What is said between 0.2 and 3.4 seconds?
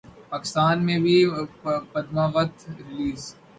پاکستان میں بھی پدماوت ریلیز